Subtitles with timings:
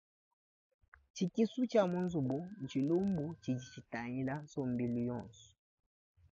[1.13, 5.47] Tshikisu tshia mu nzubu ntshilumbu tshidi tshitangila nsombelu yonso.